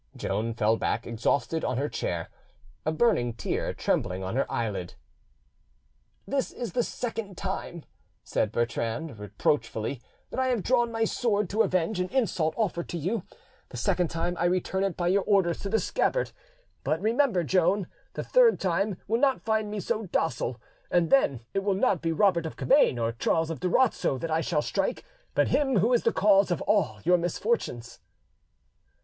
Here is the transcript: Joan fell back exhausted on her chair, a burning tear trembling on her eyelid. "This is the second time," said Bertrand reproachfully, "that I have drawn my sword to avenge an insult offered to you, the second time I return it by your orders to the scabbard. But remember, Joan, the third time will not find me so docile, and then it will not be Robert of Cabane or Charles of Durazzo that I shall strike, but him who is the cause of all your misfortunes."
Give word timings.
Joan 0.17 0.55
fell 0.55 0.77
back 0.77 1.05
exhausted 1.05 1.63
on 1.63 1.77
her 1.77 1.87
chair, 1.87 2.29
a 2.87 2.91
burning 2.91 3.33
tear 3.35 3.71
trembling 3.71 4.23
on 4.23 4.35
her 4.35 4.51
eyelid. 4.51 4.95
"This 6.27 6.49
is 6.51 6.73
the 6.73 6.81
second 6.81 7.37
time," 7.37 7.85
said 8.23 8.51
Bertrand 8.51 9.19
reproachfully, 9.19 10.01
"that 10.31 10.39
I 10.39 10.47
have 10.47 10.63
drawn 10.63 10.91
my 10.91 11.03
sword 11.03 11.51
to 11.51 11.61
avenge 11.61 11.99
an 11.99 12.09
insult 12.09 12.55
offered 12.57 12.89
to 12.89 12.97
you, 12.97 13.21
the 13.69 13.77
second 13.77 14.07
time 14.07 14.35
I 14.39 14.45
return 14.45 14.83
it 14.83 14.97
by 14.97 15.07
your 15.07 15.21
orders 15.21 15.59
to 15.59 15.69
the 15.69 15.79
scabbard. 15.79 16.31
But 16.83 16.99
remember, 16.99 17.43
Joan, 17.43 17.85
the 18.13 18.23
third 18.23 18.59
time 18.59 18.97
will 19.07 19.19
not 19.19 19.43
find 19.45 19.69
me 19.69 19.79
so 19.79 20.07
docile, 20.07 20.59
and 20.89 21.11
then 21.11 21.41
it 21.53 21.59
will 21.63 21.75
not 21.75 22.01
be 22.01 22.11
Robert 22.11 22.47
of 22.47 22.55
Cabane 22.55 22.97
or 22.97 23.11
Charles 23.11 23.51
of 23.51 23.59
Durazzo 23.59 24.17
that 24.17 24.31
I 24.31 24.41
shall 24.41 24.63
strike, 24.63 25.05
but 25.35 25.49
him 25.49 25.75
who 25.77 25.93
is 25.93 26.01
the 26.01 26.11
cause 26.11 26.49
of 26.49 26.63
all 26.63 27.01
your 27.03 27.19
misfortunes." 27.19 27.99